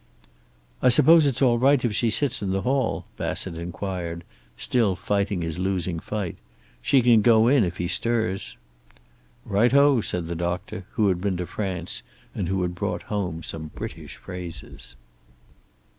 [0.81, 4.23] "I suppose it's all right if she sits in the hall?" Bassett inquired,
[4.57, 6.37] still fighting his losing fight.
[6.81, 8.57] "She can go in if he stirs."
[9.45, 12.01] "Right o," said the doctor, who had been to France
[12.33, 14.95] and had brought home some British phrases.